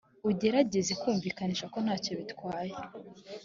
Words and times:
ugerageze 0.29 0.91
kumvikanisha 1.01 1.65
ko 1.73 1.77
nta 1.85 1.95
cyo 2.03 2.11
bitwaye 2.19 2.75